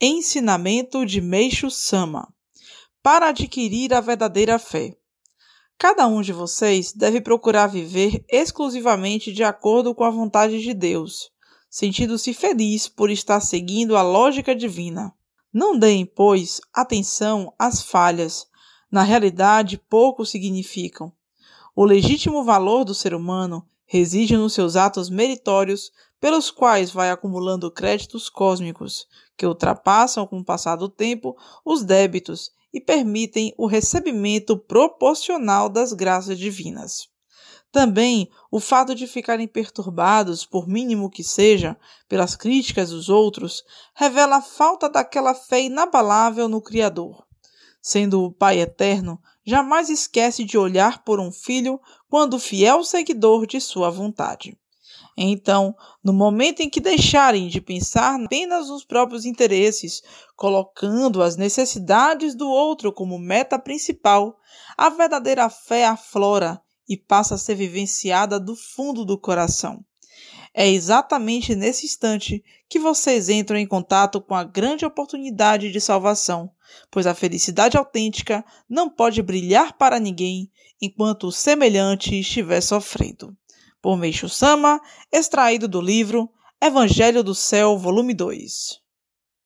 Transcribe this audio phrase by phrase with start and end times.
[0.00, 2.32] Ensinamento de Meixo Sama
[3.02, 4.96] Para adquirir a verdadeira fé.
[5.76, 11.32] Cada um de vocês deve procurar viver exclusivamente de acordo com a vontade de Deus,
[11.68, 15.12] sentindo-se feliz por estar seguindo a lógica divina.
[15.52, 18.46] Não deem, pois, atenção às falhas.
[18.88, 21.12] Na realidade, pouco significam.
[21.74, 27.70] O legítimo valor do ser humano reside nos seus atos meritórios, pelos quais vai acumulando
[27.70, 29.06] créditos cósmicos,
[29.36, 31.34] que ultrapassam com o passar do tempo
[31.64, 37.08] os débitos e permitem o recebimento proporcional das graças divinas.
[37.72, 41.76] Também o fato de ficarem perturbados, por mínimo que seja,
[42.08, 43.62] pelas críticas dos outros,
[43.94, 47.26] revela a falta daquela fé inabalável no Criador.
[47.80, 53.58] Sendo o Pai eterno, jamais esquece de olhar por um filho quando fiel seguidor de
[53.62, 54.58] sua vontade.
[55.16, 60.02] Então, no momento em que deixarem de pensar apenas nos próprios interesses,
[60.36, 64.36] colocando as necessidades do outro como meta principal,
[64.76, 69.82] a verdadeira fé aflora e passa a ser vivenciada do fundo do coração.
[70.60, 76.50] É exatamente nesse instante que vocês entram em contato com a grande oportunidade de salvação,
[76.90, 80.50] pois a felicidade autêntica não pode brilhar para ninguém
[80.82, 83.36] enquanto o semelhante estiver sofrendo.
[83.80, 84.80] Por Meixo Sama,
[85.12, 86.28] extraído do livro
[86.60, 88.80] Evangelho do Céu, volume 2.